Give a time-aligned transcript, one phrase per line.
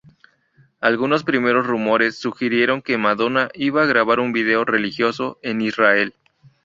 [0.79, 6.15] Algunos primeros rumores sugirieron que Madonna iba a grabar un video religioso en Israel.